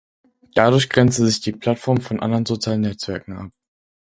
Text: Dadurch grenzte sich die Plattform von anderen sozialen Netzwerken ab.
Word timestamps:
Dadurch 0.55 0.89
grenzte 0.89 1.27
sich 1.27 1.41
die 1.41 1.51
Plattform 1.51 2.01
von 2.01 2.21
anderen 2.21 2.47
sozialen 2.47 2.81
Netzwerken 2.81 3.33
ab. 3.37 3.51